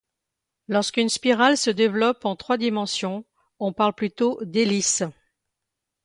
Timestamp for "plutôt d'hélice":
3.93-5.03